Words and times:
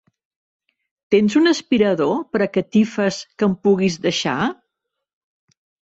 Tens 1.15 1.35
un 1.41 1.51
aspirador 1.51 2.15
per 2.33 2.43
a 2.47 2.49
catifes 2.57 3.21
que 3.37 3.49
em 3.53 3.57
puguis 3.69 4.03
deixar? 4.11 4.39